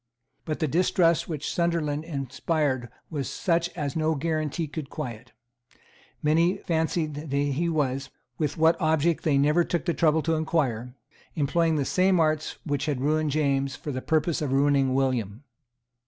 [0.45, 5.31] But the distrust which Sunderland inspired was such as no guarantee could quiet.
[6.23, 8.09] Many fancied that he was,
[8.39, 10.95] with what object they never took the trouble to inquire,
[11.35, 15.43] employing the same arts which had ruined James for the purpose of ruining William.